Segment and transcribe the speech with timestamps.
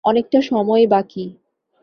[0.05, 1.25] অনেকটা সময় বাকি।